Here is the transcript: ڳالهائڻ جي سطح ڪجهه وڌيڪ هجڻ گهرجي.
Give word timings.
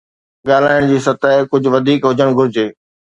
ڳالهائڻ 0.49 0.87
جي 0.91 0.97
سطح 1.07 1.35
ڪجهه 1.51 1.75
وڌيڪ 1.75 2.09
هجڻ 2.11 2.33
گهرجي. 2.41 2.69